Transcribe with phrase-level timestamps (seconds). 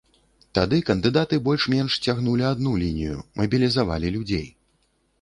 [0.57, 4.47] Тады кандыдаты больш-менш цягнулі адну лінію, мабілізавалі людзей.